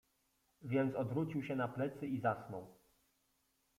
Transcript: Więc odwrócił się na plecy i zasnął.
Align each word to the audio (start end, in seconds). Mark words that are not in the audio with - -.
Więc 0.61 0.95
odwrócił 0.95 1.43
się 1.43 1.55
na 1.55 1.67
plecy 1.67 2.07
i 2.07 2.21
zasnął. 2.21 2.67